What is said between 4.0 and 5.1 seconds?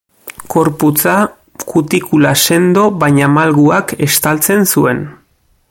estaltzen zuen.